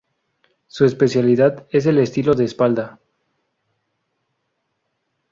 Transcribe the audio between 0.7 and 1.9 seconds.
especialidad es